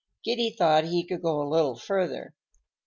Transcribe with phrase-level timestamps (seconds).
[0.25, 2.33] Giddy thought he could go a little further.